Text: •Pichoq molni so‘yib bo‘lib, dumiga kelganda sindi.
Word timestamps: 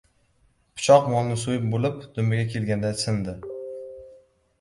•Pichoq 0.77 1.09
molni 1.11 1.35
so‘yib 1.41 1.67
bo‘lib, 1.73 1.99
dumiga 2.15 2.47
kelganda 2.55 2.91
sindi. 3.03 3.37